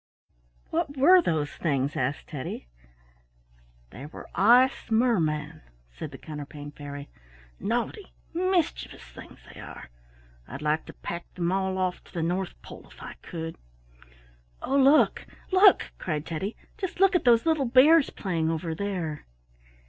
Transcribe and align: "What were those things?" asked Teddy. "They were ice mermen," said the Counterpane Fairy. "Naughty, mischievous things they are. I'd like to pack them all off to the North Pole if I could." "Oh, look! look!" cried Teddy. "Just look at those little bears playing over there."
"What 0.71 0.97
were 0.97 1.21
those 1.21 1.51
things?" 1.51 1.95
asked 1.95 2.29
Teddy. 2.29 2.65
"They 3.91 4.07
were 4.07 4.27
ice 4.33 4.89
mermen," 4.89 5.61
said 5.91 6.09
the 6.09 6.17
Counterpane 6.17 6.71
Fairy. 6.71 7.07
"Naughty, 7.59 8.11
mischievous 8.33 9.03
things 9.03 9.37
they 9.53 9.59
are. 9.61 9.91
I'd 10.47 10.63
like 10.63 10.87
to 10.87 10.93
pack 10.93 11.31
them 11.35 11.51
all 11.51 11.77
off 11.77 12.03
to 12.05 12.13
the 12.15 12.23
North 12.23 12.59
Pole 12.63 12.87
if 12.89 12.99
I 13.03 13.13
could." 13.21 13.59
"Oh, 14.63 14.75
look! 14.75 15.27
look!" 15.51 15.91
cried 15.99 16.25
Teddy. 16.25 16.57
"Just 16.79 16.99
look 16.99 17.13
at 17.15 17.23
those 17.23 17.45
little 17.45 17.65
bears 17.67 18.09
playing 18.09 18.49
over 18.49 18.73
there." 18.73 19.27